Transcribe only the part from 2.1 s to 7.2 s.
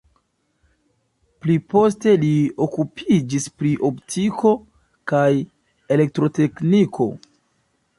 li okupiĝis pri optiko kaj elektrotekniko.